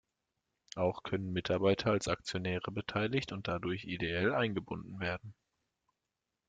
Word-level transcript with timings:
Auch 0.75 1.03
können 1.03 1.31
Mitarbeiter 1.31 1.91
als 1.91 2.07
Aktionäre 2.07 2.71
beteiligt 2.71 3.31
und 3.33 3.47
dadurch 3.47 3.83
ideell 3.85 4.33
eingebunden 4.33 4.99
werden. 4.99 5.35